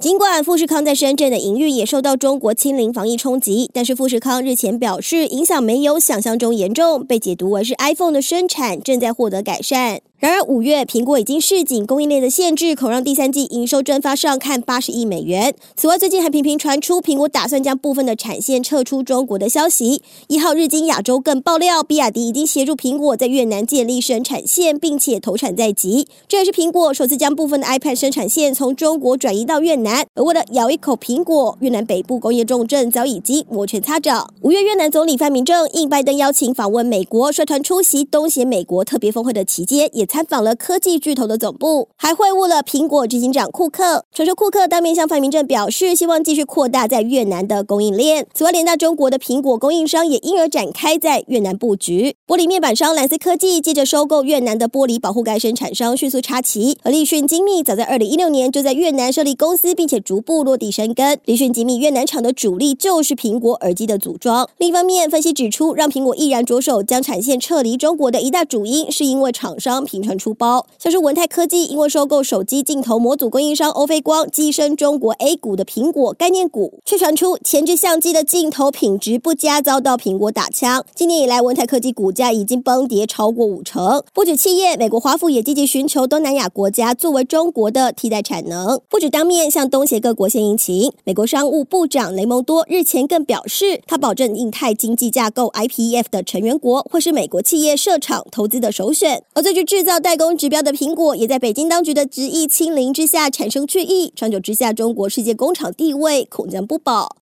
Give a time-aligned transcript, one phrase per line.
[0.00, 10.00] 尽管富士康在深圳的营运也受到中国清零防疫冲击，但是富士康日前表示，影响没有想象中严重，被解读为是 iPhone 的生产正在获得改善。
[10.18, 15.54] 然而，五月苹果已经示警，供应链的限制恐让第三季营收蒸发上看八十亿美元。
[15.74, 20.02] 此外，最近还频频传出苹果打算将部分的产线撤出中国的消息。
[20.28, 26.06] 一号日经亚洲更爆料，比亚迪已经协助苹果在越南建立生产线，并且投产在即。
[26.28, 29.89] 这也是苹果首次将部分的 iPad 生产线从中国转移到越南。
[30.14, 34.32] 而为了咬一口苹果，越南北部工业重镇早已经摩拳擦掌。
[34.42, 44.04] 五月，越南总理范明政应拜登邀请访问美国，率团出席东协美国特别峰会的期间，也参访了科技巨头的总部，还会晤了苹果执行长库克。
[44.12, 48.26] 传说库克当面向范明政表示，希望继续扩大在越南的供应链。
[48.34, 52.14] 此外，连大中国的苹果供应商也因而展开在越南布局。
[52.26, 56.78] 玻璃面板商蓝思科技借着收购越南的玻璃保护盖生产商，迅速插旗。
[56.82, 61.18] 而立讯精密早在二零一六年就在越南设立公司，并且逐步落地生根。
[61.24, 64.46] 立讯精密越南厂的主力就是苹果耳机的组装。
[64.58, 80.84] 另一方面，分析指出，让苹果毅然着手将产线撤离中国的一大主因，是因为厂商频传出包，像是文泰科技因为收购手机镜头模组供应商欧菲光，跻身中国 A 股的苹果概念股，却传出前置相机的镜头品质不佳，遭到苹果打枪。
[80.94, 84.02] 今年以来，文泰科技股价已经崩跌超过五成。
[84.12, 90.92] 不止企业，美国华府也积极寻求东南亚国家作为中国的替代产能，不止当面向东协各国献殷勤。
[91.04, 99.22] 美国商务部长雷蒙多日前更表示，他保证印太经济架构 IPEF 的成员国会是美国企业设厂投资的首选。
[99.32, 104.12] 而最具制造代工指标的苹果，也在北京当局的执意清零之下产生去意。
[104.14, 107.16] 长久之下，中国世界工厂地位恐将不保。